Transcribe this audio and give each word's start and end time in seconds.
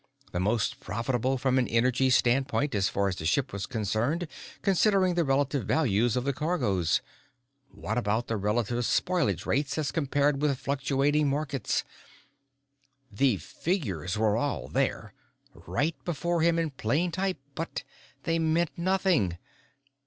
The 0.31 0.39
most 0.39 0.79
profitable 0.79 1.37
from 1.37 1.59
an 1.59 1.67
energy 1.67 2.09
standpoint, 2.09 2.73
as 2.73 2.89
far 2.89 3.07
as 3.07 3.15
the 3.17 3.23
ship 3.27 3.53
was 3.53 3.67
concerned, 3.67 4.27
considering 4.63 5.13
the 5.13 5.23
relative 5.23 5.67
values 5.67 6.15
of 6.15 6.23
the 6.23 6.33
cargoes? 6.33 7.03
What 7.69 7.99
about 7.99 8.31
relative 8.31 8.83
spoilage 8.83 9.45
rates 9.45 9.77
as 9.77 9.91
compared 9.91 10.41
with 10.41 10.57
fluctuating 10.57 11.27
markets? 11.29 11.83
The 13.11 13.37
figures 13.37 14.17
were 14.17 14.35
all 14.37 14.69
there, 14.69 15.13
right 15.53 15.95
before 16.03 16.41
him 16.41 16.57
in 16.57 16.71
plain 16.71 17.11
type. 17.11 17.37
But 17.53 17.83
they 18.23 18.39
meant 18.39 18.71
nothing. 18.75 19.37